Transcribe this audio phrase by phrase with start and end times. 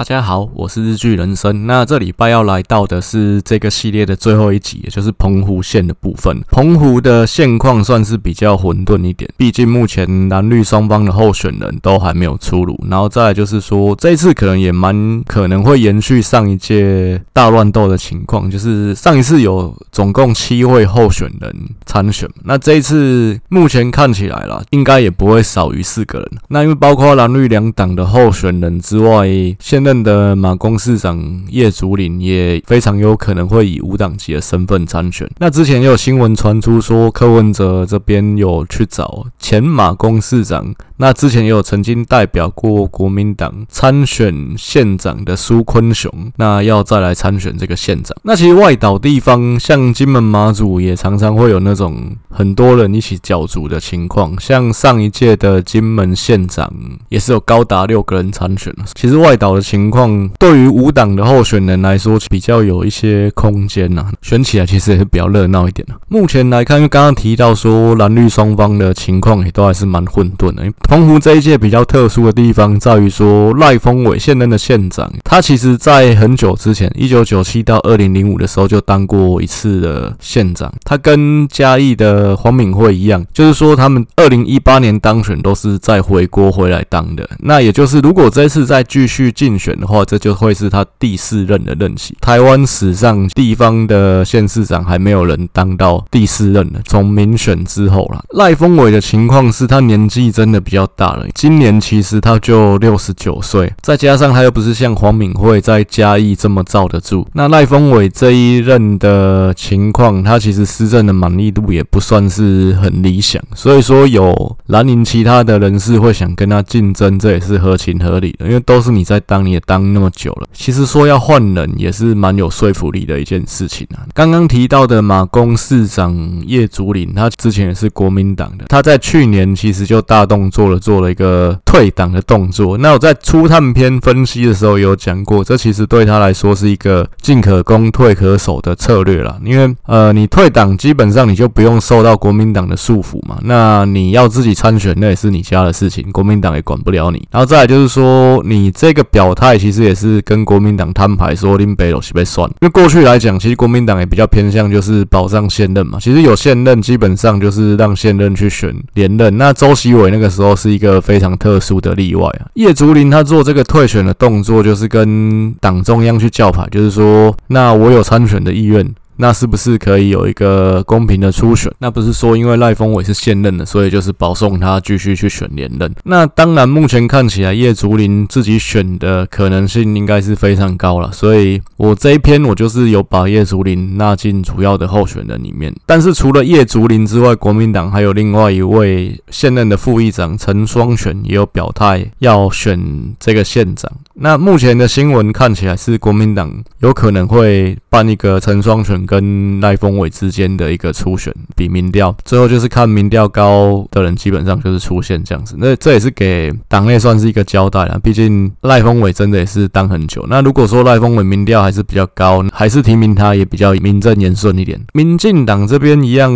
[0.00, 1.66] 大家好，我是日剧人生。
[1.66, 6.40] 那这礼拜要来到的是这个系列的最后一集，也就是澎湖县的部分。
[6.48, 12.82] 澎湖的现况算是比较混沌一点，毕竟目前蓝绿双方的候选人都还没有出炉。
[12.88, 21.54] 然后再就是说，这一次可能也蛮可能会延续上一届大乱斗的情况，就是上一次有总共七位候选人
[21.84, 26.30] 参选，那这一次目前看起来啦，应该也不会少于四个人。
[26.48, 29.28] 那因为包括蓝绿两党的候选人之外，
[29.58, 35.28] 现在任的马公市长叶竹林也非常有可能会以无党籍的身份参选。
[35.38, 40.72] 那之前也有新闻传出说，柯文哲这边有去找前马公市长。
[40.98, 48.14] 那之前也有曾经代表过国民党参选县长的苏坤雄，那要再来参选这个县长。
[48.22, 56.70] 那其实外岛地方像金门、马祖也常常会有那种很多人一起角逐的情况，像上一届的金门县长
[57.08, 58.70] 也是有高达六个人参选。
[58.94, 65.94] 其实外岛的情情况对于无党的候选人来说比较有一些空间呐，选起来其实也是比较热闹一点的。
[66.08, 70.70] 目前来看，因为刚刚提到说蓝绿双方的情况也都还是蛮混沌的。
[70.82, 80.70] 澎湖这一届比较特殊的地方在于说，赖峰伟现任的县长，他其实在很久之前，一九九七到二零零五的时候就当过一次的县长。
[80.84, 87.26] 他跟嘉义的黄敏惠一样，就是说他们二零一八年当选都是再回国回来当的。
[87.38, 92.16] 那也就是如果这次再继续竞选的话，这就会是他第四任的任期。
[92.20, 98.20] 台湾史上地方的县市长还没有人当到第四任的，从民选之后啦。
[98.30, 100.80] 赖峰伟的情况是他年纪真的比较。
[100.96, 107.26] 大了，今年其实他就六十九岁，再加上他又不是像黄敏惠在嘉义这么罩得住。
[107.34, 124.02] 那赖峰伟这一任的情况，他其实施政的满意度也不算是很理想，所以说有蓝营其他的人士会想跟他竞争，这也是合情合理的，因为都是你在当，你也当那么久了，其实说要换人也是蛮有说服力的一件事情啊。
[124.12, 130.80] 刚刚提到的马公市长叶竹林，他之前也是国民党的，他在去年其实就大动作了。
[130.80, 132.78] 做了一个退党的动作。
[132.78, 139.38] 那我在初探篇分析的时候有讲过，这其实对他来说是一个进可攻退可守的策略啦。
[139.44, 143.38] 因为呃，你退党基本上你就不用受到国民党的束缚嘛。
[143.42, 147.28] 那你要自己参选，那也是你家的事情，国民党也管不了你。
[147.30, 152.48] 然后再来就是说，你这个表 他也其实也是跟国民党摊牌，说林北都是被算。
[152.60, 155.98] 因为过去来讲，其实国民党也比较偏向就是保障现任嘛。
[155.98, 159.36] 其实有现任，基本上就是让现任去选连任。
[159.36, 160.50] 那周锡玮那个时候。
[160.60, 162.44] 是一个非常特殊的例外啊！
[162.52, 168.86] 叶竹林他做这个退选的动作，就是跟党中央去叫牌，就是说，那我有参选的意愿。
[169.20, 171.70] 那是不是可以有一个公平的初选？
[171.78, 175.94] 那不是说因为赖峰伟是现任的，所以就是保送他继续去选连任。
[176.04, 181.12] 那当然，目前看起来叶竹林自己选的可能性应该是非常高了。
[181.12, 185.74] 所以我这一篇我就是有把叶竹林纳进主要的候选人里面。
[185.84, 193.90] 但是除了叶竹林之外，国民党还有另外一位现任的副议长陈双全也有表态要选这个县长。
[194.14, 205.56] 那目前的新闻看起来是国民党有可能会办一个陈双全跟赖峰伟之间的一个初选比民调，最后就是看民调高的人基本上就是出现这样子。
[205.58, 210.24] 那这也是给党内算是一个交代了，毕竟赖峰伟真的也是当很久。
[210.30, 214.80] 那如果说赖峰伟民调还是比较高，还是提名他也比较名正言顺一点。
[214.92, 216.30] 民进党这边一样，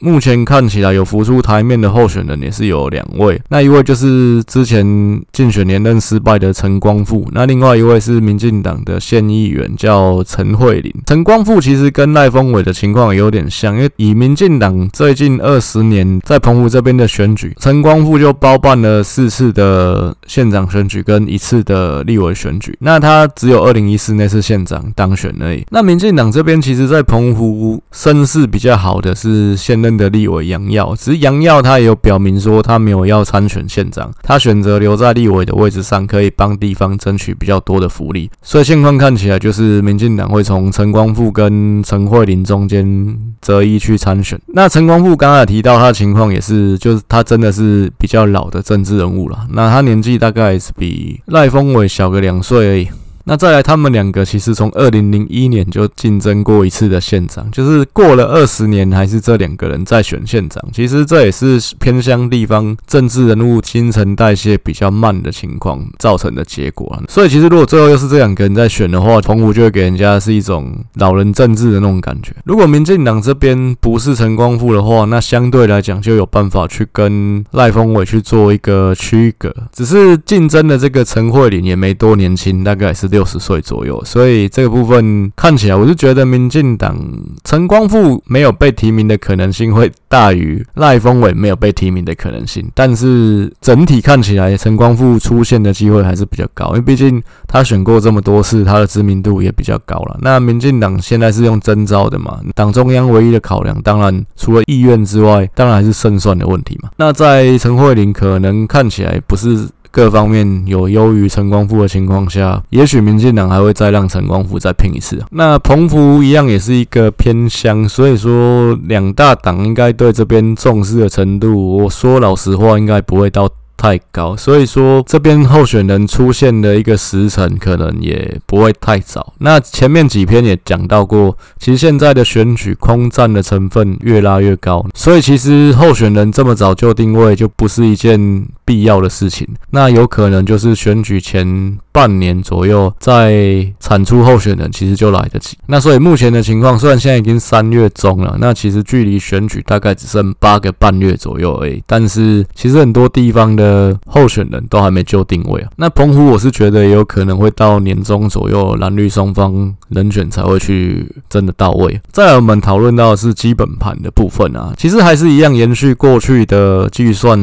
[0.00, 4.82] 目前看起来有浮出台面的候选人也是有两位，那一位就是之前
[5.30, 7.28] 竞选连任失败的陈光复。
[7.32, 10.90] 那另外一位是民进党的现议员，叫陈慧琳。
[11.06, 22.76] 陈光复其实跟赖峰伟的情况也有点像，因为以民进党最近二十年在澎湖这边的选举，陈光复就包办了四次的县长选举跟一次的立委选举。
[22.80, 25.66] 那他只有二零一四那次县长当选而已。
[25.70, 37.14] 那民进党这边其实，在澎湖声势比较好的是现任的立委杨耀，只是杨耀他也有表明说他没有要参选县长，他选择留在立委的位置上，可以帮地方争。
[37.16, 44.40] 取比较多的福利，所以现况看起来就是民进党会从陈光复跟陈慧琳中间择一去参选。
[44.46, 49.46] 那陈光富刚才提到他的情况也是，就是他真的是比较老的政治人物了。
[49.50, 52.88] 那他年纪大概是比赖峰伟小个两岁而已。
[53.26, 60.62] 那再来，他们两个其实从二零零一年就竞争过一次的县长，就是过了二十年还是这两个人在选县长。
[60.72, 67.02] 其实这也是偏乡地方政治人物新陈代谢比较慢的情况造成的结果。
[67.08, 72.32] 所以其实如果最后又是这两个人在选的话，澎湖就会给人家是一种老人政治的那种感觉。
[72.44, 79.50] 如果民进党这边不是陈光复的话，那相对来讲就有办法去跟赖峰伟去做一个区隔。
[79.72, 86.98] 只是竞争的这个陈慧琳也没多年轻，大概是六十岁左右，所以这个部分看起来，我是觉得民进党
[87.44, 92.68] 陈光复没有被提名的可能性会大于赖峰伟没有被提名的可能性。
[92.74, 100.18] 但是整体看起来，陈光复出现的机会还是比较高，因为毕竟他选过这么多次，他的知名度也比较高了。
[100.20, 102.40] 那民进党现在是用征召的嘛？
[102.56, 106.90] 党中央唯一的考量，当然除了意愿之外，当然还是胜算的问题嘛。
[106.96, 109.68] 那在陈慧琳可能看起来不是。
[109.94, 115.22] 各方面有优于陈光复的情况下，也许民进党还会再让陈光复再拼一次。
[115.30, 123.48] 那彭福一样也是一个偏乡，所以说两大党应该对这边重视的程度，我说老实话，应该不会到。
[123.76, 129.34] 太高，所以说这边候选人出现的一个时辰可能也不会太早。
[129.38, 139.46] 那前面几篇也讲到过，其实现在的选举空战的成分越拉越高，所以其实候选人这么早就定位就不是一件必要的事情。
[139.70, 145.58] 那有可能就是选举前半年左右再产出候选人，其实就来得及。
[145.66, 151.82] 那所以目前的情况，虽然现在已经三月中了，那其实距离选举大概只剩八个半月左右而已。
[151.86, 153.63] 但是其实很多地方的。
[153.64, 155.70] 呃，候选人都还没就定位啊。
[155.76, 161.98] 那澎湖我是觉得有可能会到年终左右，蓝绿双方人选才会去真的到位。
[162.12, 167.38] 再来，我们讨论到的是基本盘的部分啊，其实还是一样延续过去的计算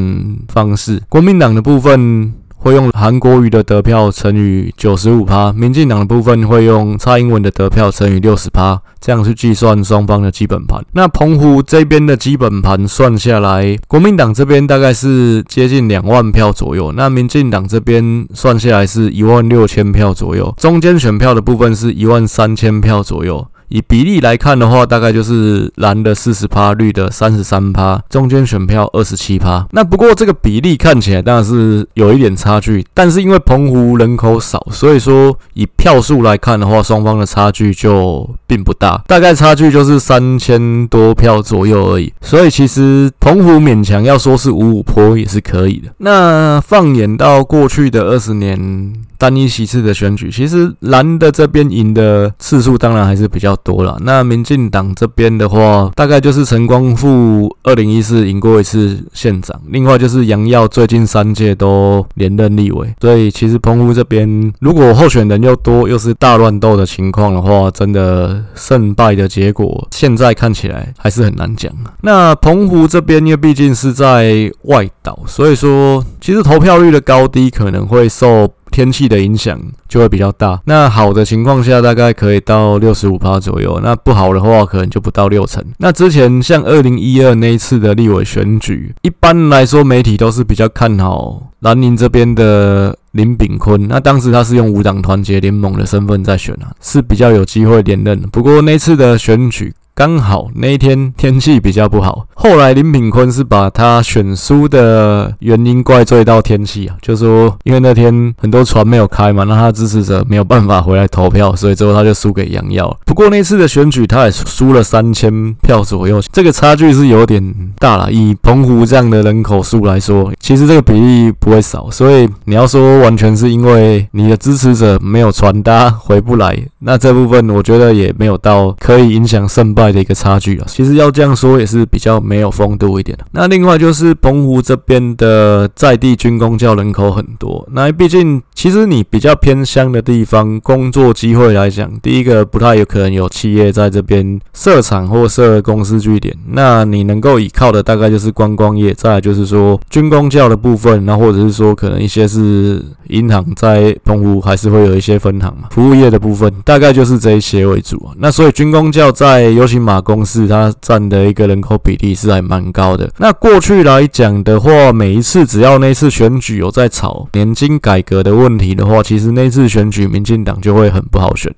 [0.48, 1.02] 方式。
[1.10, 2.34] 国民党的部分。
[2.64, 10.80] 会用韩国瑜的得票乘以九十五趴，民进党的部分会用蔡英文的得票乘以六十趴，这样去计算双方的基本盘。
[10.94, 23.48] 那澎湖这边的基本盘算下来，国民党这边大概是接近两万票左右，那民进党这边算下来是一万六千票左右，中间选票的部分是一万三千票左右。
[23.72, 29.66] 以比例来看的话，大概就是蓝的四十趴，绿的三十三趴，中间选票二十七趴。
[29.72, 42.12] 那不过这个比例看起来当然是有一点差距，但是因为澎湖人口少，所以说以票数来看的话，双方的差距就并不大，大概差距就是三千多票左右而已。
[42.20, 45.90] 所以其实澎湖勉强要说是五五坡也是可以的。
[46.00, 48.94] 那放眼到过去的二十年。
[49.22, 53.96] 单一席次的选举，其实蓝的这边赢的次数当然还是比较多了。
[54.02, 62.92] 那民进党这边的话，大概就是陈光复二零一四赢过一次县长，另外就是杨耀最近三届都连任立委。
[63.00, 71.72] 所以其实澎湖这边如果候选人又多又是大乱斗的情况的话，真的胜败的结果现在看起来还是很难讲。
[72.02, 78.52] 那澎湖这边因为毕竟是在外岛，所以说其实投票率的高低可能会受。
[78.72, 79.60] 天气的影响
[79.90, 80.58] 就会比较大。
[80.64, 85.62] 那好的情况下，大概可以到六十五趴左右；那不好的话，可能就不到六成。
[85.80, 93.88] 那之前像二零一二那一次的立委选举，一般来说媒体都是比较看好蓝宁这边的林炳坤。
[93.88, 98.22] 那当时他是用五党团结联盟的身份在选啊，是比较有机会连任。
[98.32, 99.74] 不过那次的选举。
[100.02, 112.98] 刚好那一天天气比较不好，后来林炳坤是把他选输的原因怪罪到天气啊，就说因为那天很多船没有开嘛，那他支持者没有办法回来投票，所以最后他就输给杨耀。
[113.06, 118.12] 不过那次的选举他也输了三千票左右，这个差距是有点大了。
[118.12, 133.26] 以澎湖这样的人口数来说，其实这个比例不会少，所以你要说完全是因为你的支持者没有传达回不来，那这部分我觉得也没有到可以影响胜败的一个差距啊，其实要这样说也是比较没有风度一点的。
[133.32, 158.14] 那另外就是澎湖这边的在地军工教人口很多，那毕竟其实你比较偏乡的地方，工作机会来讲，第一个不太有可能有企业在这边设厂或设公司据点，那你能够依靠的大概就是观光业，再来就是说军工教的部分，那或者是说可能一些是银行在澎湖还是会有一些分行嘛，服务业的部分大概就是这一些为主啊。
[158.20, 163.10] 那所以军工教在尤其马公市它占的一个人口比例是还蛮高的。
[163.18, 171.50] 那过去来讲的话，每一次只要那次选举有在炒年金改革的问问题的话，其实那次选举民进党就会很不好选。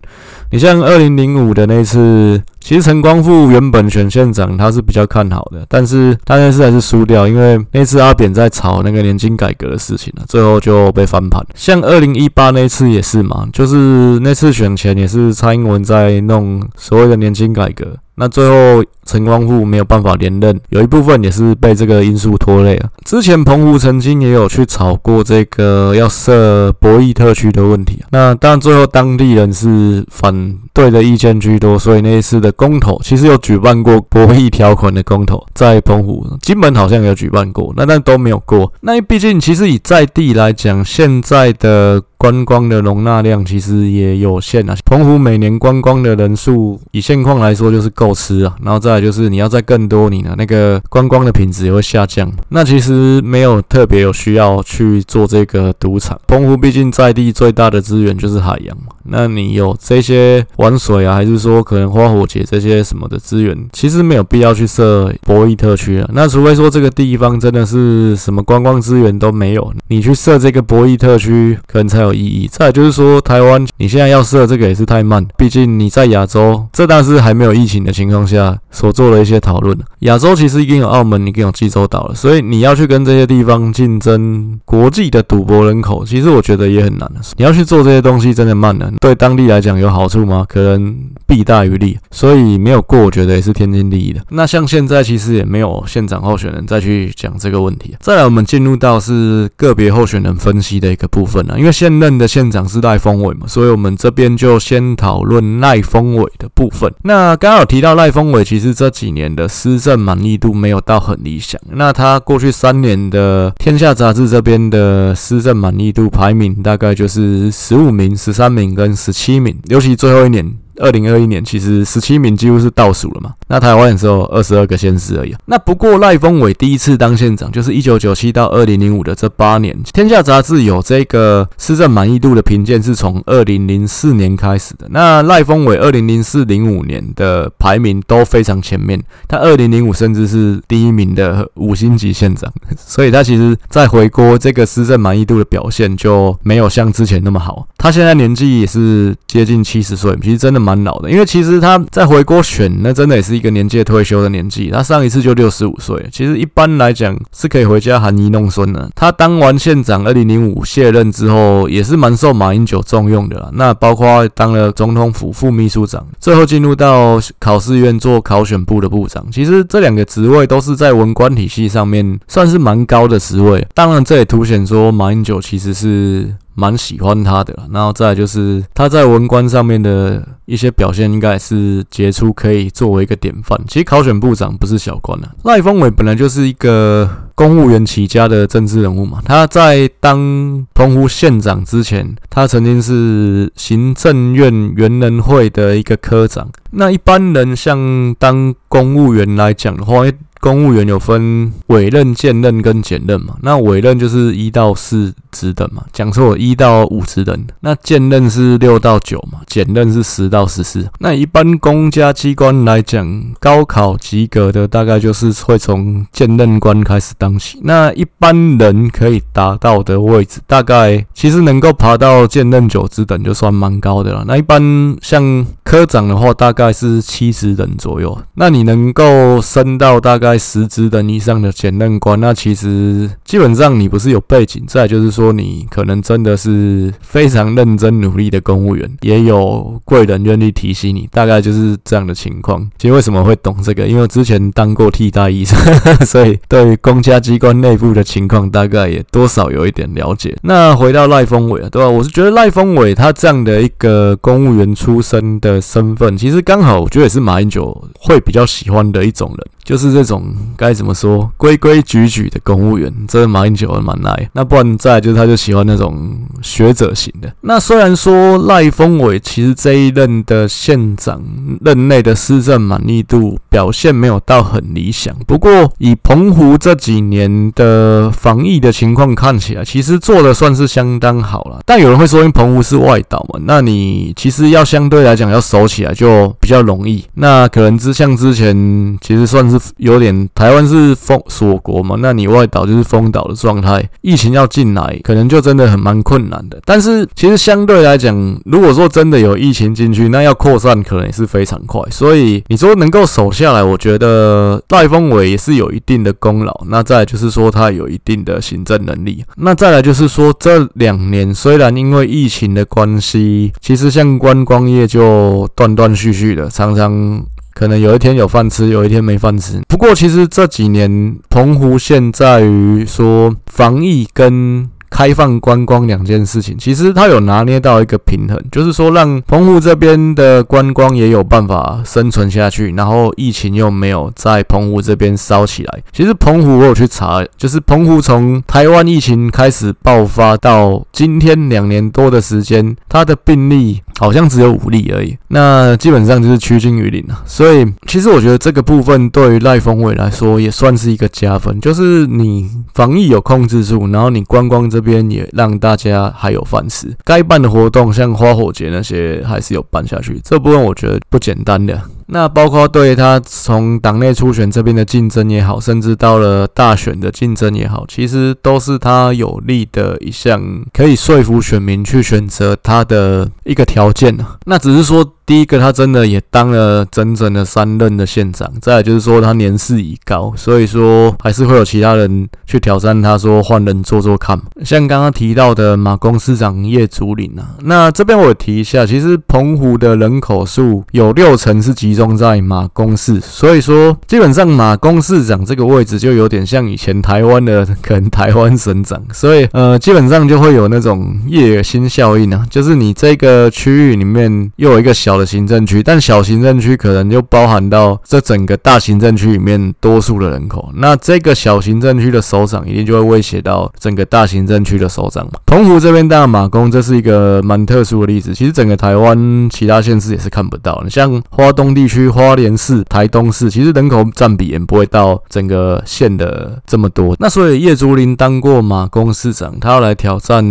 [0.52, 11.44] 你像二零零五的那次，其实陈光复原本选县长他是比较看好的，但是他那次还是输掉，因为那次阿扁在炒那个年金改革的事情了，最后就被翻盘。
[11.56, 17.98] 像二零一八那次也是嘛，就是那次选前也是蔡英文在弄所谓的年金改革。
[18.16, 22.90] 那最后陈光富没有办法连任，有一部分也是被这个因素拖累了。
[23.04, 38.72] 之前澎湖曾经也有去炒过这个要设博弈特区的问题，那当然最后当地人是反对的意见居多，所以那一次的公投其实有举办过博弈条款的公投，在澎湖、金门好像有举办过，那但都没有过。
[38.82, 44.74] 那毕竟其实以在地来讲，现在的观光的容纳量其实也有限啊。
[44.86, 52.32] 澎湖每年观光的人数以现况来说就是够吃啊，然后再来就是你要再更多，你的那个观光的品质也会下降。
[52.48, 56.18] 那其实没有特别有需要去做这个赌场。
[56.26, 66.10] 澎湖毕竟在地最大的资源就是海洋嘛，那你有这些玩水啊，还是说可能花火节这些什么的资源，其实没有必要去设博弈特区啊。
[66.14, 72.13] 那除非说这个地方真的是什么观光资源都没有，你去设这个博弈特区可能才有。
[72.14, 72.48] 意义。
[72.52, 79.78] 再就是说，台湾你现在要设这个也是太慢，毕竟你在亚洲，这但是还没有疫情的情况下所做的一些讨论。
[80.00, 87.10] 亚洲其实已经有澳门，已经有济州岛了，所以你要去跟这些地方竞争国际的赌博人口，其实我觉得也很难。
[87.38, 88.92] 你要去做这些东西，真的慢了。
[89.00, 90.46] 对当地来讲有好处吗？
[90.48, 94.22] 可能弊大于利，所以没有过，我觉得也是天经地义的。
[94.30, 97.96] 那像现在其实也没有县长候选人再去讲这个问题。
[98.00, 106.94] 再来，我们进入到是个别候选人分析的一个部分了，因为现任的县长是赖峰伟嘛，所以我们这边就先讨论赖峰伟的部分。
[107.04, 111.60] 那刚好提到赖峰伟，其实这几年的施政满意度没有到很理想。
[111.72, 120.63] 那他过去三年的《天下》杂志这边的施政满意度排名大概就是十五名、十三名跟十七名，尤其最后一年。
[120.78, 125.36] 二零二一年其实十七名几乎是倒数了嘛，那台湾也只有二十二个县市而已。
[125.46, 134.88] 那不过赖峰伟第一次当县长，就是一九九七到二零零五的这八年，天下杂志有这个施政满意度的评鉴是从二零零四年开始的。
[134.90, 147.68] 那赖峰伟二零零四零五年的排名都非常前面，他二零零五甚至是第一名的五星级县长， 所以他其实在回锅这个施政满意度的表现就没有像之前那么好。
[147.78, 150.63] 他现在年纪也是接近七十岁，其实真的。
[150.64, 154.70] 蛮老的，因为其实他在回锅选，那真的也是一个年届退休的年纪。
[154.72, 158.90] 他上一次就六十五岁，其实一般来讲是可以回家含饴弄孙的。
[158.96, 163.52] 他当完县长，二零零五卸任之后，也是蛮受马英九重用的。
[163.54, 169.26] 那包括当了总统府副秘书长，最后进入到考试院做考选部的部长。
[169.32, 173.68] 其实这两个职位都是在文官体系上面算是蛮高的职位。
[173.74, 176.34] 当然，这也凸显说马英九其实是。
[176.56, 183.60] 蛮喜欢他的，然后再就是他在文官上面的一些表现，应该是杰出，可以作为一个典范。
[183.68, 189.22] 其实考选部长不是小官啊，赖峰伟本来就是一个公务员起家的政治人物嘛。
[189.26, 196.50] 他在当澎湖县长之前，他曾经是行政院原能会的一个科长。
[196.72, 200.04] 那一般人像当公务员来讲的话，
[200.44, 203.36] 公务员有分委任、兼任跟检任嘛。
[203.42, 207.34] 那委任就是一到四职等嘛，讲错，一到五职等。
[207.62, 210.86] 那兼任是六到九嘛，检任是十到十四。
[211.00, 217.60] 那一般公家机关来讲，高考及格的大概就是会从兼任官开始当起。
[217.64, 224.26] 那一般人可以达到的位置，大概其实能够爬到兼任九职等就算蛮高的了。
[224.28, 224.62] 那一般
[225.02, 228.16] 像科长的话，大概是七十等左右。
[228.36, 230.38] 那你能够升到大概。
[230.44, 242.70] 十职等以上的检任官，那其实基本上你不是有背景，再就是说你可能真的是非常认真努力的公务员，也有贵人愿意提携你，大概就是这样的情况。
[242.78, 243.88] 其实为什么会懂这个？
[243.88, 245.58] 因为之前当过替代医生，
[246.06, 250.36] 所以对公家机关内部的情况大概也多少有一点了解。
[250.42, 251.88] 那回到赖峰伟啊，对吧？
[251.88, 260.24] 我是觉得赖峰伟他这样的一个公务员出身的身份，其实刚好我觉得也是马英九会比较喜欢的一种人，就是这种。
[260.56, 261.30] 该怎么说？
[261.36, 264.30] 规规矩矩的公务员，这马英九还蛮耐。
[264.34, 267.34] 那不然再就是，他就喜欢那种学者型的。
[267.42, 271.22] 那虽然说赖峰伟其实这一任的县长
[271.62, 281.60] 任内的施政满意度表现没有到很理想，不过以澎湖这几年的防疫的情况看起来，其实做的算是相当好了。
[281.66, 287.04] 但有人会说，因为澎湖是外岛嘛，那你其实要相对来讲要守起来就比较容易。
[287.16, 296.60] 那可能之像之前其实算有点台湾是封锁国嘛，那你外岛就是封岛的状态，疫情要进来，可能就真的很蛮困难的。
[296.66, 301.82] 但是其实相对来讲，如果说真的有疫情进去，那要扩散可能也是非常快。
[301.90, 306.66] 所以你说能够守下来，我觉得赖峰伟也是有一定的功劳。
[306.68, 309.24] 那再来就是说他有一定的行政能力。
[309.38, 317.24] 那再来就是说这两年虽然因为疫情的关系，其实像观光业就断断续续的，常常。
[317.54, 319.62] 可能有一天有饭吃，有一天没饭吃。
[319.68, 335.80] 不过，其实这几年澎湖现在于说防疫跟开放观光两件事情，其实它有拿捏到一个平衡，就是说让澎湖这边的观光也有办法生存下去，然后疫情又没有在澎湖这边烧起来。
[335.92, 347.22] 其实澎湖我有去查，就是澎湖从台湾疫情开始爆发到今天两年多的时间，它的病例好像只有五例而已，那基本上就是趋近于零了。
[347.26, 354.64] 所以其实我觉得这个部分对于赖峰伟来说也算是一个加分，就是你防疫有控制住，然后你观光。
[354.74, 361.80] 这边也让大家还有饭吃，该办的活动像花火节那些还是有办下去，这部分我觉得不简单的。
[362.08, 370.42] 那包括对他从党内初选这边的竞争也好，甚至到了大选的竞争也好，其实都是他有利的一项，
[370.74, 374.18] 可以说服选民去选择他的一个条件。
[374.46, 384.40] 那只是说，第一个他真的也当了整整的三任的县长，再来就是说他年事已高，所以说还是会有其他人去挑战他，说换人做做看。
[384.64, 392.14] 像刚刚提到的马公市长叶竹林啊，那这边我提一下，其实澎湖的人口数有六成是集中。
[392.14, 415.40] 在马公市，所以说基本上马公市长这个位置就有点像以前台湾的可能台湾省长，所以呃基本上就会有那种叶尔辛效应啊，就是你这个区域里面又有一个小的行政区，但小行政区可能就包含到这整个大行政区里面多数的人口，那这个小行政区的首长一定就会威胁到整个大行政区的首长嘛。
[415.46, 422.04] 澎湖这边当然马公这是一个蛮特殊的例子，其实整个台湾其他县市也是看不到的，像花东地区。
[422.14, 427.16] 花莲市、台东市，其实人口占比也不会到整个县的这么多。
[427.18, 430.44] 那所以叶竹林当过马公市长，他要来挑战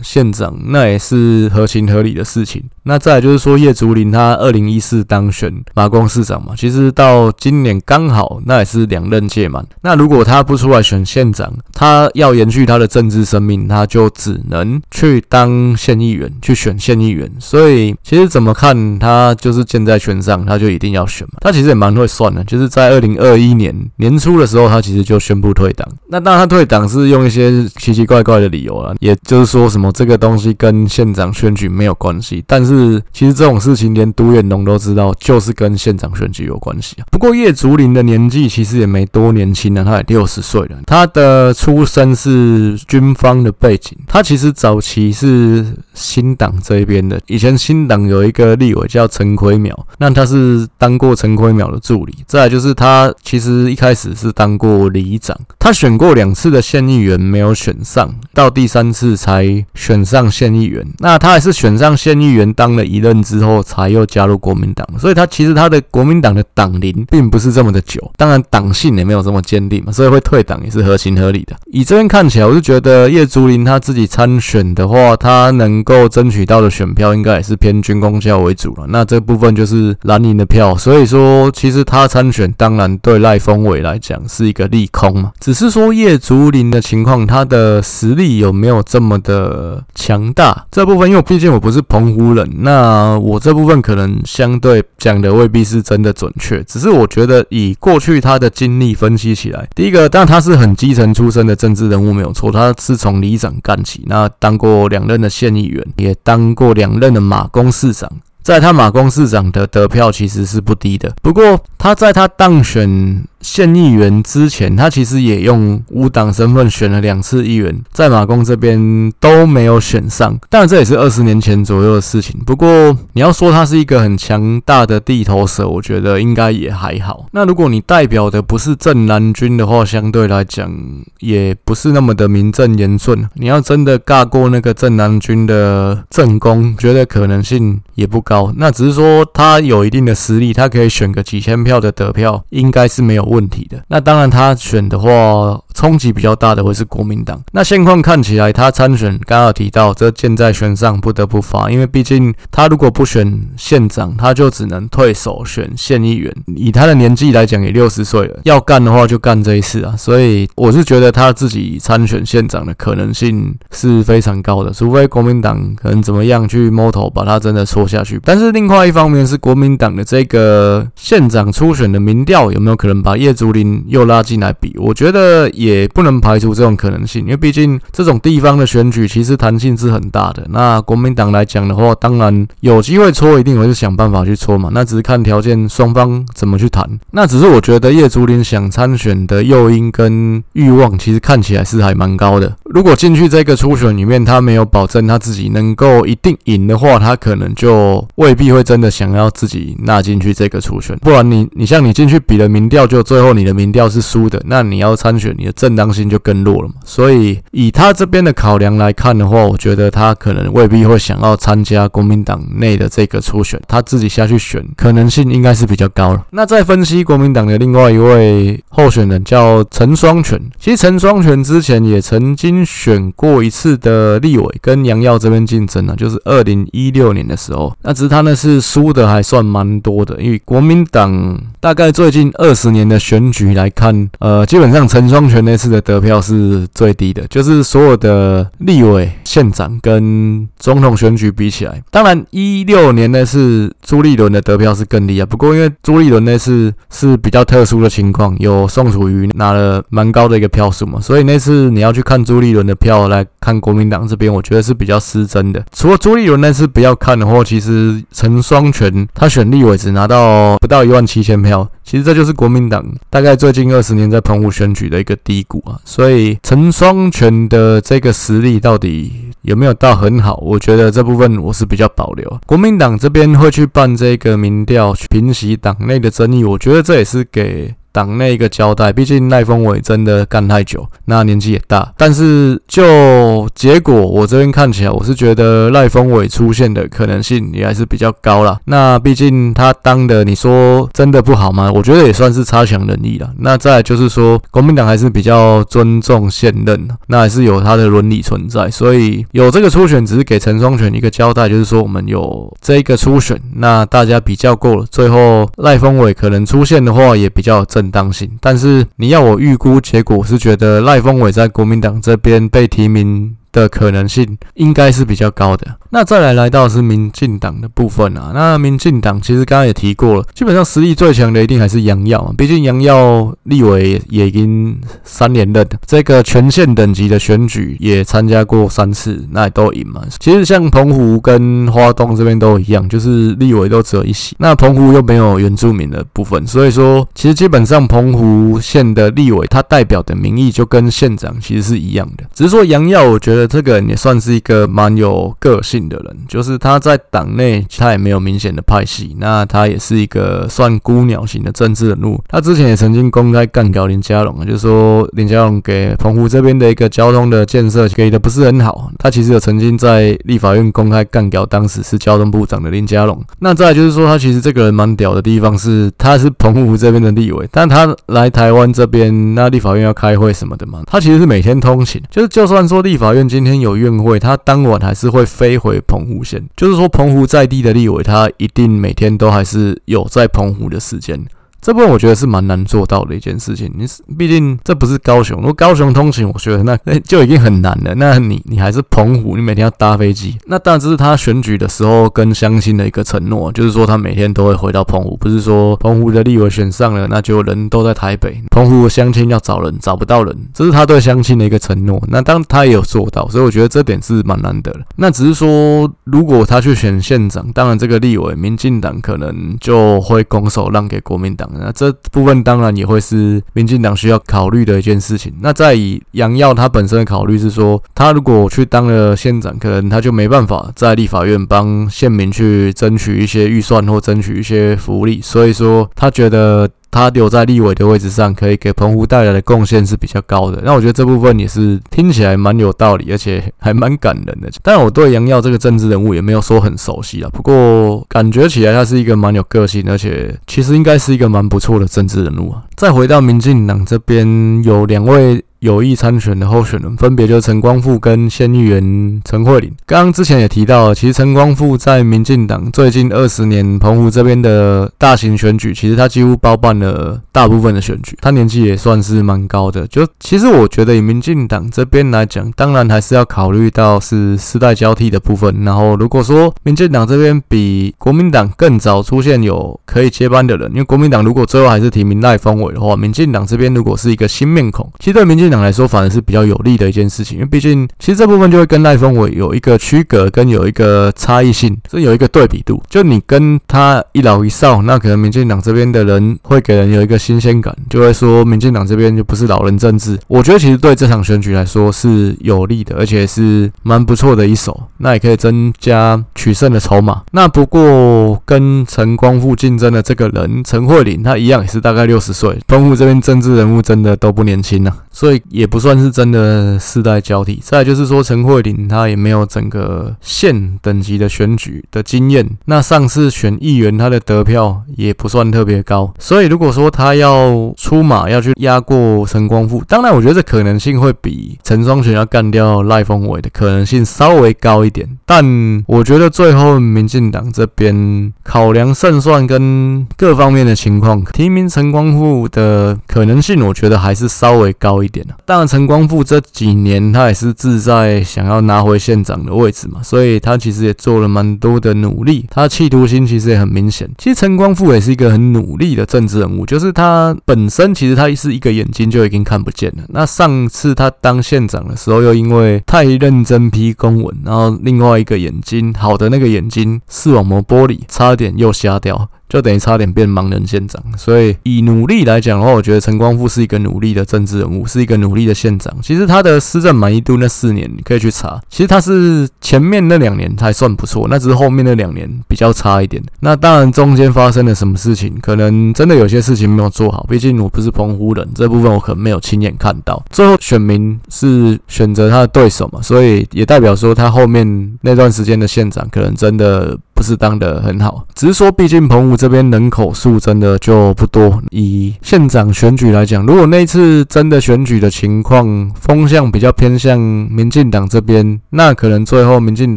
[0.00, 2.62] 县长，那也是合情合理的事情。
[2.88, 9.64] 那再就是说，叶竹林他二零一四当选马公市长嘛，其实到今年刚好那也是两任届满。
[9.82, 17.30] 那如果他不出来选县长，他要延续他的政治生命，他就只能去当县议员，去选县议员。
[17.38, 20.88] 所以其实怎么看，他就是箭在弦上，他就一定。
[20.88, 21.34] 要选嘛？
[21.42, 25.86] 他其实也蛮会算的，就是在二零二一年年初的时候，他其实就宣布退党。
[26.08, 32.42] 那当然，他退党是用一些奇奇怪怪的理由啊，也就是说什么这个东西跟县长选举没有关系。
[32.46, 37.04] 但是是其实这种事情连独眼龙都知道，就是跟县长选举有关系啊。
[37.10, 40.78] 不过叶竹林的年纪其实也没多年轻啊，他也六十岁了。
[40.86, 47.20] 他的出身是军方的背景，他其实早期是新党这一边的。
[47.26, 50.66] 以前新党有一个立委叫陈奎淼，那他是。
[50.76, 60.86] 当过陈奎淼的助理，再来就是他其实一开始是当过里长，他选过两次的县议员没有选上，到第三次才选上县议员。
[60.98, 64.86] 那他还是选上县议员当了一任之后，才又加入国民党。
[64.98, 71.56] 所以他其实他的国民党的党龄并不是这么的久，当然党性也没有这么坚定嘛，所以会退党也是合情合理的。
[71.66, 78.86] 以这边看起来，我就觉得叶竹林他自己参选的话，他能够争取到的选票应该也是偏军工教为主了。
[78.88, 80.76] 那这部分就是蓝营的票。
[80.76, 85.32] 所以说，其实他参选当然对赖峰伟来讲是一个利空嘛。
[85.40, 90.66] 只是说叶竹林的情况，他的实力有没有这么的强大？
[90.70, 96.62] 这部分，因为毕竟我不是澎湖人，那我这部分可能相对讲的未必是真的准确。
[96.64, 108.10] 只是我觉得以过去他的经历分析起来，第一个，当然他是很基层出身的政治人物没有错，他是从里长干起，那当过两任的县议员，也当过两任的马公市长。
[108.40, 120.38] 在他马公市长的得票其实是不低的，不过他在他当选县议员之前，他其实也用无党身份选了两次议员，在马公这边都没有选上。
[120.48, 122.40] 当然这也是二十年前左右的事情。
[122.44, 127.26] 不过你要说他是一个很强大的地头蛇，我觉得应该也还好。
[127.32, 130.72] 那如果你代表的不是正蓝军的话，相对来讲
[131.20, 133.28] 也不是那么的名正言顺。
[133.34, 138.52] 你要真的尬过那个正蓝军的正宫，觉得可能性也不高。
[138.56, 143.82] 那只是说他有一定的实力，他可以选个几千票的得票，应该是没有问题的。
[143.88, 147.40] 那当然，他选的话，冲击比较大的会是国民党。
[147.52, 156.34] 那现况看起来，他参选刚刚提到，这箭在弦上，不得不发，因为毕竟他如果不选县长，他就只能退守选县议员。
[156.56, 159.94] 以他的年纪来讲，也六十岁了，要干的话就干这一次啊。
[159.96, 168.20] 所以我是觉得他自己参选县长的可能性是非常高的，除非国民党可能怎么样去摸头把他真的戳下去。
[168.24, 174.74] 但是另外一方面是国民党的这个县长初选的民调有没有可能把叶竹林又拉进来比？
[174.78, 180.46] 我觉得也不能排除这种可能性，因为毕竟这种地方的选举其实弹性是很大的。
[180.50, 184.70] 那国民党来讲的话，当然有机会戳，一定会是想办法去戳嘛。
[184.72, 186.88] 那只是看条件，双方怎么去谈。
[187.10, 192.54] 那只是我觉得叶竹林想参选的诱因跟欲望，其实看起来是还蛮高的。
[192.64, 200.96] 如果进去这个初选里面，他没有保证他自己能够一定赢的话，他可能就未必会真的想要自己纳进去这个初选。
[200.98, 206.74] 不然你你像你进去比了民调，就最后你的民调是输的，那你要参选，你的正当性就更弱了嘛。
[206.84, 216.26] 所以以他这边的考量来看的话，我觉得他可能未必会想要参加国民党内的这个初选，他自己下去选可能性应该是比较高了。
[216.32, 255.64] 那再分析国民党的另外一位候选人叫陈双全，其实陈双全之前也曾经选过一次的立委，跟杨耀这边竞争呢，就是二零一六年的时候，那只是他呢是输的还算蛮多的，因为国民党大概最近二十年的选举来看，呃，基本上陈双全那次的得票是最低的，就是所有的立委、县长跟总统选举比起来，当然一六年那次朱立伦的得票是更低啊，不过因为朱立伦那次是比较特殊的情况，有宋楚瑜拿了蛮高的一个票数嘛，所以那次你要去看朱立伦的票来看国民党这边，我觉得是比较失真的。
[255.72, 265.78] 除了朱立伦那次不要看的话，其实陈双全他选立委只拿到不到一万七千票，其实这就是国民党大概最近二十年在澎湖选举的一个低谷啊。
[265.84, 270.36] 所以陈双全的这个实力到底有没有到很好？
[270.36, 272.40] 我觉得这部分我是比较保留。
[272.46, 277.74] 国民党这边会去办这个民调，平息党内的争议，我觉得这也是给。
[277.98, 281.92] 党内一个交代，毕竟赖峰伟真的干太久，那年纪也大。
[281.96, 288.56] 但是就结果，我这边看起来，我是觉得赖峰伟出现的可能性也还是比较高啦。
[288.66, 291.72] 那毕竟他当的，你说真的不好吗？
[291.72, 293.28] 我觉得也算是差强人意了。
[293.38, 298.70] 那再就是说，国民党还是比较尊重现任，那还是有他的伦理存在。
[298.70, 307.87] 所以有这个初选，只是给陈双全一个交代，就是说我们有这个初选，那大家比较过了，最后赖峰伟可能出现的话，也比较正。
[307.90, 315.66] 当性，但是你要我预估结果，我是觉得赖峰伟在国民党这边被提名的可能性应该是比较高的。
[315.90, 330.02] 那再来来到是民进党的部分啊，那民进党其实刚刚也提过了，基本上实力最强的一定还是杨耀啊，毕竟杨耀立委也已经三连任，这个全县等级的选举也参加过三次，那也都赢嘛。
[330.20, 352.20] 其实像澎湖跟花东这边都一样，就是立委都只有一席，那澎湖又没有原住民的部分，所以说其实基本上澎湖县的立委他代表的民意就跟县长其实是一样的，只是说杨耀，我觉得这个人也算是一个蛮有个性的人，就是他在党内他也没有明显的派系，那他也是一个算孤鸟型的政治人物。
[352.28, 358.90] 他之前也曾经公开干掉林佳龙，就是说林佳龙给澎湖这边的一个交通的建设给的不是很好。
[358.98, 363.20] 他其实有曾经在立法院公开干掉当时是交通部长的林佳龙。
[363.38, 375.68] 那再就是说，他其实这个人蛮屌的地方是，他是澎湖这边的立委，但他来台湾这边，那立法院要开会什么的嘛，他其实是每天通勤，就是就算说立法院今天有院会，他当晚还是会飞回。
[375.68, 381.22] 回澎湖县，就是说澎湖在地的立委，他一定每天都还是有在澎湖的时间。
[381.60, 383.70] 这部分我觉得是蛮难做到的一件事情。
[383.76, 387.94] 你是毕竟这不是高雄，如果高雄通勤，我觉得那 就已经很难了。
[387.96, 390.36] 那你你还是澎湖，你每天要搭飞机。
[390.46, 402.00] 那当然这是他选举的时候跟乡亲的一个承诺，就是说他每天都会回到澎湖，不是说澎湖的立委选上了，那就人都在台北，澎湖的乡亲要找人找不到人，这是他对乡亲的一个承诺。
[402.08, 404.80] 那当他也有做到，所以我觉得这点是蛮难得的。
[404.96, 411.47] 那只是说，如果他去选县长，当然这个立委民进党可能就会拱手让给国民党。
[411.54, 415.32] 那这部分当然也会是民进党需要考虑的一件事情。
[415.40, 425.20] 那再以杨耀他本身的考虑是说，他如果去当了县长，可能他就没办法在立法院帮县民去争取一些预算或争取一些福利。
[425.22, 430.60] 所以说，他觉得他留在立委的位置上，可以给澎湖带来的贡献是比较高的。
[430.64, 434.50] 那我觉得这部分也是听起来蛮有道理，而且还蛮感人的。
[434.62, 442.62] 但，我对杨耀这个政治人物也没有说很熟悉啊，不过感觉起来他是一个蛮有个性，而且其实应该是一个蛮不错的政治人物啊。
[442.76, 445.44] 再回到民进党这边，有两位。
[445.60, 449.72] 有意参选的候选人分别就是陈光复跟县议员陈慧琳。
[449.86, 458.16] 刚刚之前也提到，其实陈光复在民进党最近二十年澎湖这边的大型选举，其实他几乎包办了大部分的选举。
[458.20, 459.86] 他年纪也算是蛮高的。
[459.88, 465.64] 就其实我觉得以民进党这边来讲，当然还是要考虑到是世代交替的部分。
[465.64, 482.82] 然后如果说民进党这边比国民党更早出现有可以接班的人，因为国民党如果最后还是提名赖峰伟的话，民进党这边如果是一个新面孔，其实对民进党来说反而是比较有利的一件事情，因为毕竟其实这部分就会跟赖峰伟有一个区隔，跟有一个差异性，所以有一个对比度。
[482.88, 490.18] 就你跟他一老一少，那可能民进党这边的人会给人有一个新鲜感，就会说民进党这边就不是老人政治。
[490.26, 497.22] 我觉得其实对这场选举来说是有利的，而且是蛮不错的一手，那也可以增加取胜的筹码。
[497.32, 502.58] 那不过跟陈光复竞争的这个人陈慧琳，他一样也是大概六十岁。
[502.68, 504.96] 丰富这边政治人物真的都不年轻啊。
[505.10, 507.60] 所以也不算是真的世代交替。
[507.62, 512.48] 再就是说，陈慧琳她也没有整个县等级的选举的经验。
[512.66, 516.12] 那上次选议员，她的得票也不算特别高。
[516.18, 525.08] 所以如果说她要出马要去压过陈光复，当然我觉得这可能性会比陈双全要干掉赖峰伟的可能性稍微高一点。
[525.24, 525.44] 但
[525.86, 535.26] 我觉得最后民进党这边考量胜算跟各方面的情况，提名陈光复的可能性，我觉得还是稍微高一点。
[535.44, 544.08] 当然，陈光复这几年他也是志在想要拿回县长的位置嘛，所以他其实也做了蛮多的努力，他企图心其实也很明显。
[544.18, 550.04] 其实陈光复也是一个很努力的政治人物，就是他本身其实他是一个眼睛就已经看不见了。
[550.08, 559.28] 那上次他当县长的时候，又因为太认真批公文，然后另外一个眼睛好的那个眼睛视网膜剥离，差点又瞎掉。
[559.48, 565.94] 就等于差点变盲人县长，所以以努力来讲的话，我觉得陈光复是一个努力的政治人物，是一个努力的县长。
[566.02, 573.22] 其实他的施政满意度那四年你可以去查，其实他是前面那两年还算不错，那只是后面那两年比较差一点。
[573.40, 577.26] 那当然中间发生了什么事情，可能真的有些事情没有做好。
[577.28, 580.22] 毕竟我不是澎湖人，这部分我可能没有亲眼看到。
[580.30, 586.98] 最后选民是选择他的对手嘛，所以也代表说他后面那段时间的县长可能真的。
[587.18, 591.60] 不是当得很好，只是说，毕竟澎湖这边人口数真的就不多。
[591.72, 599.96] 以县长选举来讲，如果那次真的选举的情况风向比较偏向民进党这边，那可能最后民进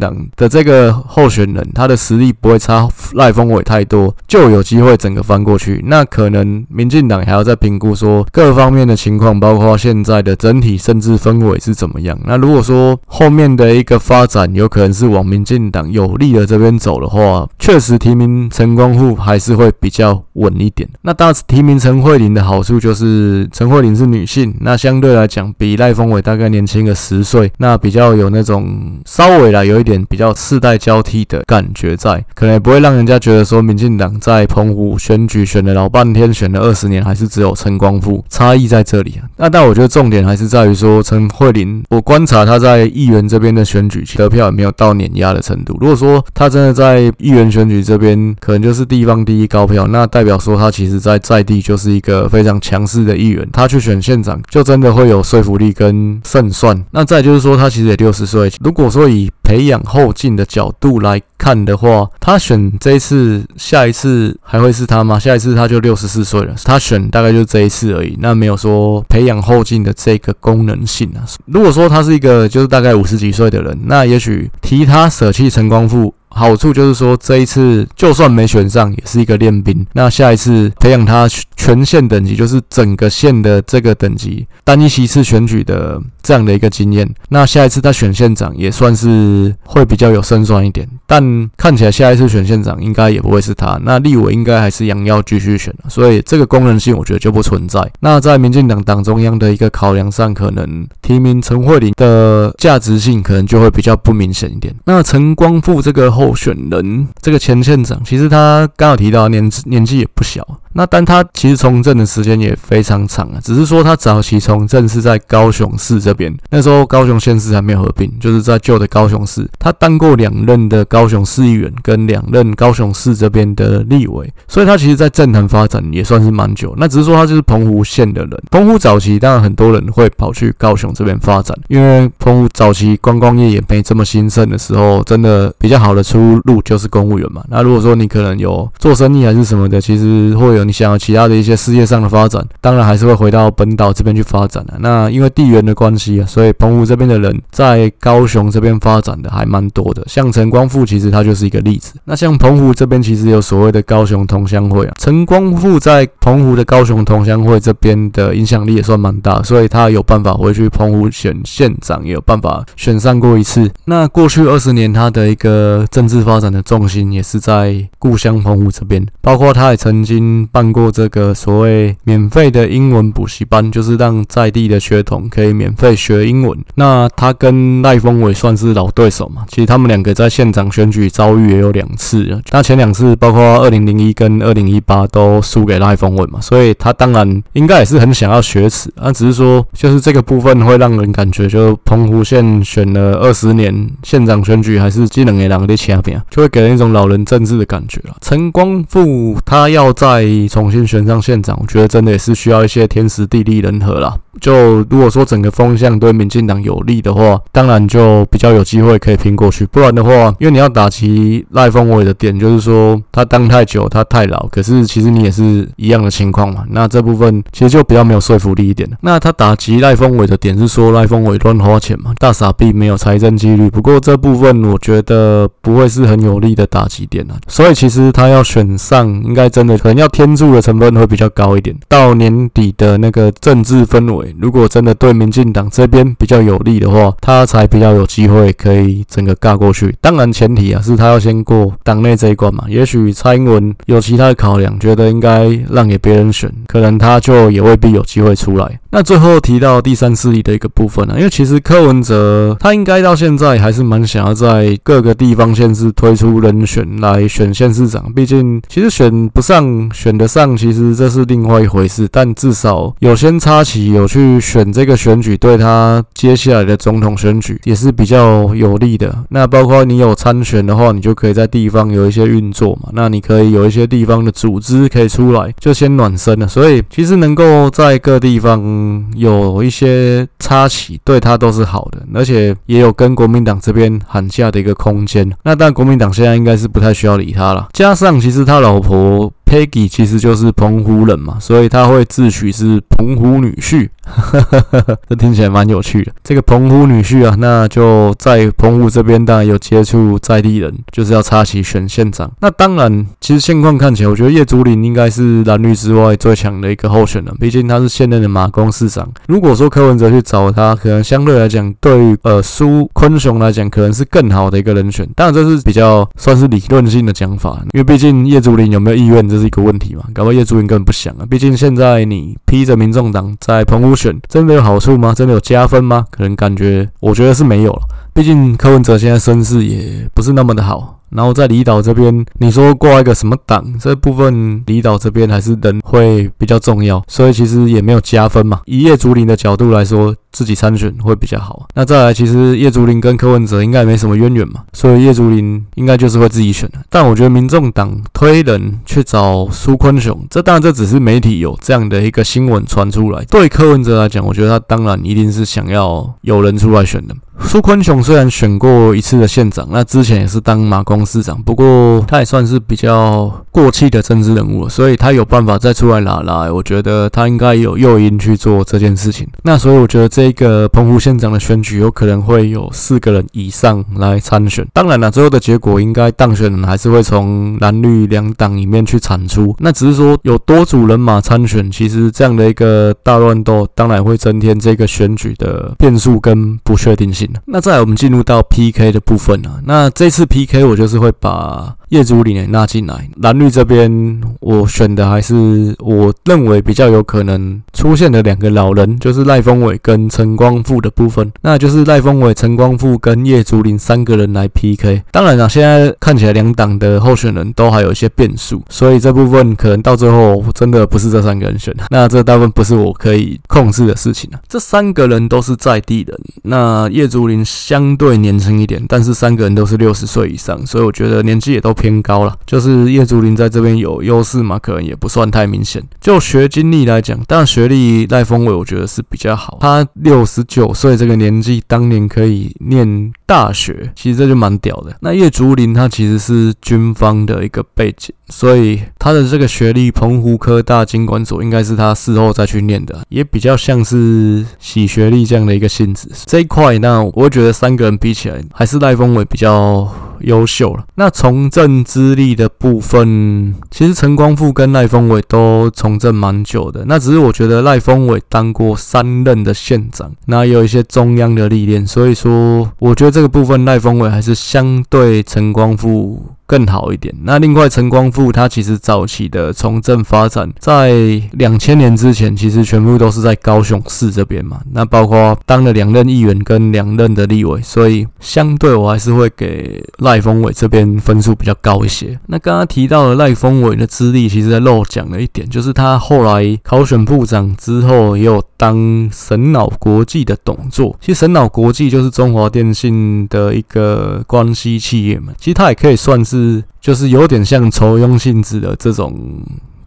[0.00, 5.80] 党的这个候选人他的实力不会差赖峰伟太多，就有机会整个翻过去。
[5.86, 12.18] 那可能民进党还要再评估说各方面的情况，包括现在的整体甚至氛围是怎么样。
[12.24, 17.11] 那如果说后面的一个发展有可能是往民进党有利的这边走了。
[17.12, 20.88] 话确实提名陈光复还是会比较稳一点。
[21.02, 39.28] 那当时提名陈慧琳的好处就是陈慧琳是女性，那相对来讲比赖峰伟大概年轻个十岁，那比较有那种稍微啦有一点比较世代交替的感觉在，可能也不会让人家觉得说民进党在澎湖选举选了老半天，选了二十年还是只有陈光复，差异在这里啊。
[39.36, 45.76] 那但我觉得重点还是在于说陈慧琳，我观察她在议员这边的选举得票也没有到碾压的程度。
[45.80, 56.84] 如果说她真的在议员选举这边可能就是地方第一高票，那代表说他其实在在地就是一个非常强势的议员，他去选县长就真的会有说服力跟胜算。
[56.90, 65.18] 那再就是说他其实也六十岁，如果说以培养后进的角度来看的话，他选这一次，下一次还会是他吗？
[65.18, 71.20] 下一次他就六十四岁了，他选大概就这一次而已，那没有说培养后进的这个功能性啊。
[71.46, 76.14] 如果说他是一个就是大概五十几岁的人，那也许提他舍弃陈光复。
[76.34, 79.86] 好处就是说，这一次就算没选上，也是一个练兵。
[79.92, 87.08] 那下一次培养他全县等级，就是整个县的这个等级单一席次选举的这样的一个经验。
[87.28, 90.88] 那下一次他选县长，也算是会比较有胜算一点。
[91.06, 93.78] 但看起来下一次选县长应该也不会是他。
[93.84, 97.80] 那立委应该还是杨耀继续选，所以这个功能性我觉得就不存在。
[98.00, 104.74] 那在民进党党中央的一个考量上，可能提名陈慧琳的价值性可能就会比较不明显一点。
[104.86, 106.21] 那陈光复这个后。
[106.22, 110.46] 候选人，这个前县长，其实他刚好提到年年纪也不小。
[110.74, 126.74] 那但他其实从政的时间也非常长啊，只是说他早期从政是在高雄市这边，那时候高雄县市还没有合并，就是在旧的高雄市，他当过两任的高雄市议员跟两任高雄市这边的立委，所以他其实在政坛发展也算是蛮久。
[126.78, 137.44] 那只是说他就是澎湖县的人，澎湖早期当然很多人会跑去高雄这边发展，因为澎湖早期观光业也没这么兴盛的时候，真的比较好的出路就是公务员嘛。
[137.48, 140.62] 那如果说你可能有做生意还是什么的，其实会有。
[140.62, 144.74] 你想要其他的一些事业上的发展，当然还是会回到本岛这边去发展的。
[144.78, 150.04] 那因为地缘的关系啊，所以澎湖这边的人在高雄这边发展的还蛮多的。
[150.06, 151.94] 像陈光复，其实他就是一个例子。
[152.04, 163.68] 那像澎湖这边其实有所谓的高雄同乡会啊，陈光复在澎湖的高雄同乡会这边的影响力也算蛮大，所以他有办法回去澎湖选县长，也有办法选上过一次。
[163.86, 170.32] 那过去二十年，他的一个政政治发展的重心也是在故乡澎湖这边，包括他也曾经。
[170.50, 176.58] 办过这个所谓免费的英文补习班，就是让在地的学童可以免费学英文。
[176.74, 179.44] 那他跟赖峰伟算是老对手嘛？
[179.48, 182.40] 其实他们两个在县长选举遭遇也有两次了。
[182.50, 188.92] 那前两次包括二零零一跟二零一八都输给赖峰伟嘛，所以他当然应该也是很想要学此。
[188.96, 198.16] 那只是说，就是这个部分会让人感觉，就澎湖县选了二十年县长选举还是技能给两个的钱掐边，就会给人一种老人政治的感觉了。
[198.20, 204.16] 陈光复他要在重新选上县长，我觉得真的也是需要一些天时地利人和啦。
[204.40, 209.66] 就如果说整个风向对民进党有利的话，当然就比较有机会可以拼过去。
[209.66, 214.48] 不然的话，因为你要打击赖峰伟的点，就是说他当太久，他太老。
[214.48, 216.64] 可是其实你也是一样的情况嘛。
[216.70, 218.88] 那这部分其实就比较没有说服力一点。
[219.02, 223.68] 那他打击赖峰伟的点是说赖峰伟乱花钱嘛，大傻逼，没有财政纪律。
[223.68, 227.36] 不过这部分我觉得不会会是很有利的打击点啊。
[227.46, 230.32] 所以其实他要选上，应该真的可能要天。
[230.32, 231.76] 助的成分会比较高一点。
[231.88, 239.94] 到年底的那个政治氛围，如果真的对民进党这边比较有利的话，他才比较有机会可以整个尬过去。
[240.00, 242.64] 当然前提啊是他要先过党内这一关嘛。
[242.66, 248.80] 也许蔡英文有其他的考量，觉得应该让给别人选，可能他就也未必有机会出来。
[248.90, 260.26] 那最后提到第三势力的一个部分呢、因为其实柯文哲他应该到现在还是蛮想要在各个地方县市推出人选来选县市长，毕竟其实选不上选得。
[260.32, 269.14] 上其实这是另外一回事，但至少有先插旗，有去选这个选举，对他接下来的总统选举也是比较有利的。
[269.28, 272.88] 那包括你有参选的话，你就可以在地方有一些运作嘛。
[272.94, 276.48] 那你可以有一些地方的组织可以出来，就先暖身了。
[276.48, 285.30] 所以其实能够在各地方有一些插旗，对他都是好的，而且也有跟国民党这边喊价的一个空间。
[285.44, 287.68] 那但国民党现在应该是不太需要理他了。
[287.72, 289.32] 加上其实他老婆。
[289.52, 293.86] Peggy 其实就是澎湖人嘛，所以他会自诩是澎湖女婿，
[295.06, 296.10] 这听起来蛮有趣的。
[296.24, 302.32] 这个澎湖女婿啊，那就在澎湖这边当然有接触在地人，就是要插旗选县长。
[302.40, 309.06] 那当然，其实现况看起来，我觉得叶竹林应该是蓝绿之外最强的一个候选人，毕竟他是现任的马公市长。
[309.28, 315.06] 如果说柯文哲去找他，可能相对来讲，对于呃苏坤雄来讲，可能是更好的一个人选。
[315.14, 321.26] 当然，这是比较算是理论性的讲法，因为毕竟叶竹林有没有意愿，这是一个问题嘛，搞不好叶竹林根本不想啊。
[321.28, 325.12] 毕竟现在你披着民众党在澎湖选，真的有好处吗？
[325.12, 326.06] 真的有加分吗？
[326.10, 327.82] 可能感觉，我觉得是没有了。
[328.14, 331.00] 毕竟柯文哲现在身世也不是那么的好。
[331.14, 333.64] 然后在离岛这边，你说挂一个什么党？
[333.78, 338.60] 这部分离岛这边还是人会比较重要，所以其实也没有加分嘛。
[338.66, 341.66] 以叶竹林的角度来说，自己参选会比较好。
[341.74, 346.78] 那再来，其实叶竹林跟柯文哲应该也没什么渊源嘛，所以叶竹林应该就是会自己选的。
[346.88, 353.24] 但我觉得民众党推人去找苏坤雄，这当然这只是媒体有这样的一个新闻传出来。
[353.26, 357.14] 对柯文哲来讲，我觉得他当然一定是想要有人出来选的。
[357.44, 369.28] 苏坤雄虽然选过一次的县长，那之前也是当马公市长，不过他也算是比较过气的政治人物，所以他有办法再出来拿来，我觉得他应该有诱因去做这件事情。
[369.42, 374.66] 那所以我觉得这个澎湖县长的选举有可能会有四个人以上来参选。
[374.72, 379.54] 当然了，最后的结果应该当选人还是会从蓝绿两党里面去产出。
[379.58, 387.28] 那只是说有多组人马参选，其实这样的一个大乱斗，当然会增添这个选举的变数跟不确定性。
[387.46, 405.02] 那再来我们进入到 PK 的部分啊，那这次 PK 我就是会把叶竹林也纳进来，蓝绿这边我选的还是我认为比较有可能出现的两个老人，就是赖峰伟跟陈光复的部分，那就是赖峰伟、陈光复跟叶竹林三个人来 PK。
[405.10, 414.40] 当然了，现在看起来两党的候选人都还有一些变数，所以这部分可能到最后真的不是这三个人选， 那这大部分不是我可以控制的事情啊。
[414.48, 425.82] 这三个人都是在地人，那叶竹林相对年轻一点，但是三个人都是六十岁以上，所以我觉得年纪也都偏高了，就是叶竹林在这边有优势嘛，可能也不算太明显。
[426.00, 434.94] 就学经历来讲，当然学历赖峰伟我觉得是比较好，他六十九岁这个年纪，当年可以念大学，其实这就蛮屌的。
[435.00, 446.06] 那叶竹林他其实是军方的一个背景，所以他的这个学历，澎湖科大经管所应该是他事后再去念的，也比较像是洗学历这样的一个性质。
[446.26, 449.90] 这一块，那我觉得三个人比起来，还是赖峰伟比较
[450.22, 450.84] 优秀了。
[450.94, 456.84] 那从政资历的部分，其实陈光复跟赖峰伟都从政蛮久的。
[456.86, 467.14] 那只是我觉得赖峰伟当过三任的县长，那也有一些中央的历练，所以说我觉得这个部分赖峰伟还是相对陈光复更好一点。
[467.22, 470.92] 那另外，陈光复他其实早期的从政发展，在
[471.32, 474.60] 两千年之前，其实全部都是在高雄市这边嘛。
[474.72, 482.18] 那包括当了两任议员跟两任的立委，所以相对我还是会给赖峰伟这边分数比较高一些。
[482.26, 490.94] 那刚刚提到了赖峰伟的资历，其实在漏讲了一点，就是他后来考选部长之后，也有当神脑国际的董座。
[491.00, 496.31] 其实神脑国际就是中华电信的一个关系企业嘛，其实他也可以算是。
[496.32, 499.14] 是，就是有点像抽佣性质的这种。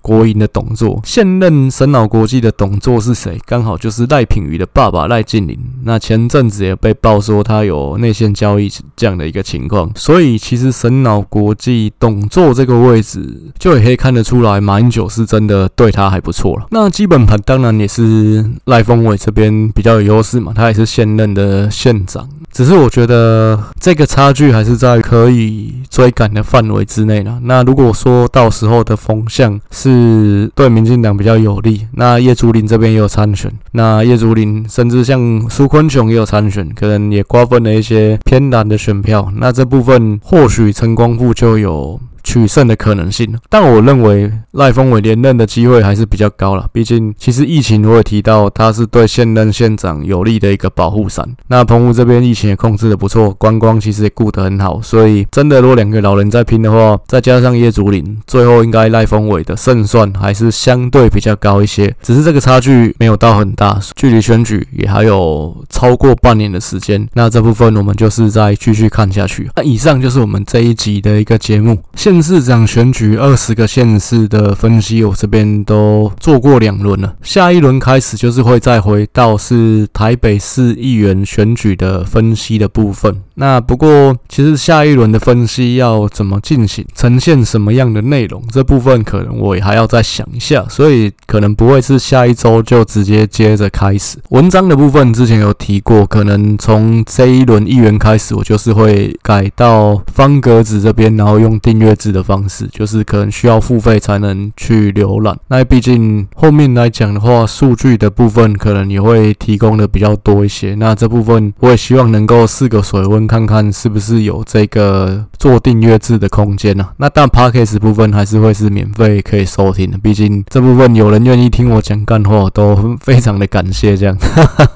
[0.05, 3.39] 国营的董座，现任神脑国际的董座是谁？
[3.43, 5.57] 刚好就是赖品妤的爸爸赖劲麟。
[5.83, 16.67] 那前阵子也被爆说他有内线交易这样的一个情况，所以其实神脑国际董座这个位置，就也可以看得出来，马英九是真的对他还不错了。
[16.69, 22.29] 那基本盘当然也是赖峰伟这边比较有优势嘛，他也是现任的县长。
[22.51, 27.39] 只是我觉得这个差距还是在可以追赶的范围之内了。
[27.43, 29.94] 那如果说到时候的风向是。
[29.95, 31.87] 是对民进党比较有利。
[31.93, 39.31] 那叶竹林这边也有参选，那叶竹林甚至像苏坤雄也有参选，可能也瓜分了一些偏蓝的选票。
[39.37, 41.99] 那这部分或许陈光复就有。
[42.25, 46.67] 取胜的可能性，但我认为赖峰伟连任的机会还是比较高了。
[46.73, 51.25] 毕竟，其实疫情我也提到，他是对现任县长有利的一个保护伞。
[51.47, 54.81] 那澎湖这边疫情也控制的不错，观光其实也顾得很好。
[54.81, 61.95] 所以，真的如果两个老人在拼的话，再加上叶竹林，最后应该赖峰伟的胜算还是相对比较高一些。
[62.01, 67.07] 只是这个差距没有到很大，距离选举也还有超过半年的时间。
[67.13, 69.49] 那这部分我们就是再继续看下去。
[69.55, 71.77] 那以上就是我们这一集的一个节目。
[71.95, 77.15] 现市长选举二十个县市的分析，我这边都做过两轮了。
[77.21, 83.21] 下一轮开始就是会再回到是台北市议员选举的分析的部分。
[83.35, 94.17] 那不过，其实下一轮的分析要怎么进行，呈现什么样的内容，这部分可能我也还要再想一下，所以可能不会是下一周就直接接着开始。
[94.29, 105.37] 文章的部分之前有提过，可能从这一轮议员开始，我就是会改到方格子这边，然后用订阅制的方式，就是可能需要付费才能去浏览。
[105.49, 110.73] 那毕竟后面来讲的话，数据的部分可能也会提供的比较多一些。
[110.75, 113.24] 那这部分我也希望能够四个水温。
[113.27, 116.93] 看看是不是有这个做订阅制的空间呢、啊？
[116.97, 124.17] 那但 Podcast 部分还是会是免费可以收听的，毕竟这部分有人愿意听我讲干货，都非常的感谢这样。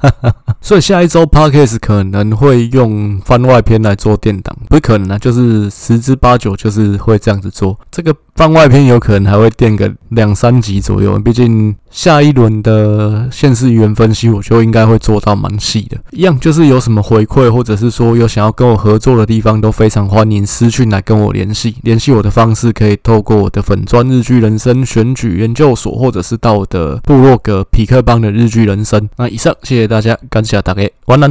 [0.62, 8.16] 所以下一周 Podcast 可能会用番外篇来做垫档，不可能啊，就是十之八九就是会这样子做这个。
[8.36, 15.98] 番外篇有可能还会垫个两三集左右，毕竟下一轮的现实语言分析，我就应该会做到蛮细的。
[16.12, 21.76] 一样就是有什么回馈，或者是说有想要跟我合作的地方，都非常欢迎私讯来跟我联系。
[21.84, 29.10] 联系我的方式可以透过我的粉专日剧人生选举研究所，或者是到我的部落格皮克邦的日剧人生。
[29.18, 31.28] 那以上，谢谢大家，感谢大家，晚安。